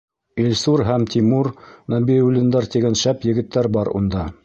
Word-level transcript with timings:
Илсур 0.43 0.81
һәм 0.87 1.05
Тимур 1.15 1.51
Нәбиуллиндар 1.97 2.73
тигән 2.77 3.01
шәп 3.05 3.33
егеттәр 3.33 3.75
бар 3.79 3.97
унда. 4.03 4.31